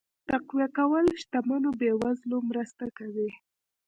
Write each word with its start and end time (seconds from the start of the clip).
تقويه 0.29 0.67
کول 0.77 1.05
شتمنو 1.21 1.69
بې 1.79 1.91
وزلو 2.01 2.37
مرسته 2.49 2.85
کوي. 2.97 3.29